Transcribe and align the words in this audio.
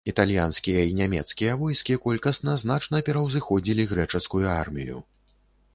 Італьянскія 0.11 0.79
і 0.91 0.95
нямецкія 0.99 1.51
войскі 1.61 1.97
колькасна 2.07 2.57
значна 2.65 3.03
пераўзыходзілі 3.11 3.87
грэчаскую 3.95 4.45
армію. 4.59 4.97